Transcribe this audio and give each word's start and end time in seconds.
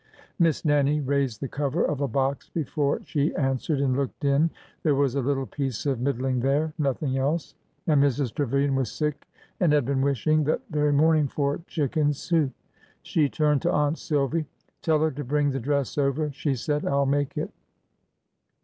Miss 0.39 0.65
Nannie 0.65 0.99
raised 0.99 1.41
the 1.41 1.47
cover 1.47 1.85
of 1.85 2.01
a 2.01 2.07
box 2.07 2.49
before 2.49 3.03
she 3.05 3.35
an 3.35 3.57
swered, 3.57 3.83
and 3.83 3.95
looked 3.95 4.25
in. 4.25 4.49
There 4.81 4.95
was 4.95 5.13
a 5.13 5.21
little 5.21 5.45
piece 5.45 5.85
of 5.85 6.01
mid 6.01 6.15
dling 6.17 6.41
there— 6.41 6.73
nothing 6.79 7.19
else. 7.19 7.53
And 7.85 8.01
Mrs. 8.01 8.33
Trevilian 8.33 8.73
was 8.73 8.91
sick 8.91 9.27
and 9.59 9.71
had 9.71 9.85
been 9.85 10.01
wishing 10.01 10.43
that 10.45 10.61
very 10.71 10.91
morning 10.91 11.27
for 11.27 11.59
chicken 11.67 12.13
soup! 12.13 12.49
She 13.03 13.29
turned 13.29 13.61
to 13.61 13.71
Aunt 13.71 13.99
Silvy.'' 13.99 14.47
Tell 14.81 14.97
her 15.01 15.11
to 15.11 15.23
bring 15.23 15.51
the 15.51 15.59
dress 15.59 15.95
over," 15.99 16.31
she 16.31 16.55
said.'' 16.55 16.83
I 16.87 16.93
'll 16.95 17.05
make 17.05 17.37
it." 17.37 17.51